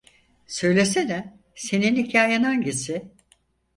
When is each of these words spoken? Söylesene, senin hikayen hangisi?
Söylesene, 0.47 1.37
senin 1.55 1.95
hikayen 1.95 2.43
hangisi? 2.43 3.11